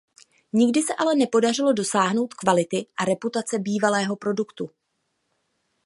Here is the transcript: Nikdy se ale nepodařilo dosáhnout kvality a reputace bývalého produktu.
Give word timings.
Nikdy 0.53 0.81
se 0.81 0.93
ale 0.95 1.15
nepodařilo 1.15 1.73
dosáhnout 1.73 2.33
kvality 2.33 2.85
a 2.97 3.05
reputace 3.05 3.59
bývalého 3.59 4.15
produktu. 4.15 4.69